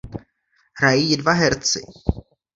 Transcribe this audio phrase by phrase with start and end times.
[0.77, 1.79] Hrají ji dva herci.